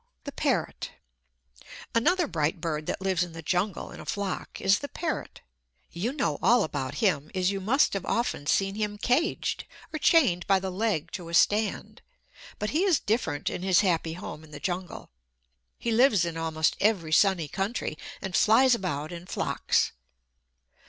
The 0.23 0.31
Parrot 0.31 0.93
Another 1.93 2.25
bright 2.25 2.59
bird 2.59 2.87
that 2.87 3.01
lives 3.01 3.21
in 3.21 3.33
the 3.33 3.43
jungle 3.43 3.91
in 3.91 3.99
a 3.99 4.05
flock 4.07 4.59
is 4.59 4.79
the 4.79 4.87
parrot. 4.87 5.41
You 5.91 6.11
know 6.11 6.39
all 6.41 6.63
about 6.63 6.95
him, 7.05 7.29
as 7.35 7.51
you 7.51 7.61
must 7.61 7.93
have 7.93 8.07
often 8.07 8.47
seen 8.47 8.73
him 8.73 8.97
caged, 8.97 9.65
or 9.93 9.99
chained 9.99 10.47
by 10.47 10.59
the 10.59 10.71
leg 10.71 11.11
to 11.11 11.29
a 11.29 11.35
stand. 11.35 12.01
But 12.57 12.71
he 12.71 12.83
is 12.83 12.99
different 12.99 13.47
in 13.47 13.61
his 13.61 13.81
happy 13.81 14.13
home 14.13 14.43
in 14.43 14.49
the 14.49 14.59
jungle. 14.59 15.11
He 15.77 15.91
lives 15.91 16.25
in 16.25 16.35
almost 16.35 16.77
every 16.81 17.11
sunny 17.13 17.47
country, 17.47 17.95
and 18.23 18.35
flies 18.35 18.73
about 18.73 19.11
in 19.11 19.27
flocks. 19.27 19.91